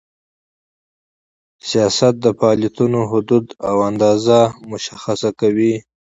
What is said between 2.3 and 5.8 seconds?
فعالیتونو حدود او اندازه مشخص کوي.